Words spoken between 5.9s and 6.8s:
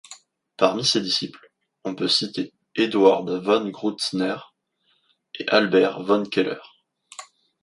von Keller.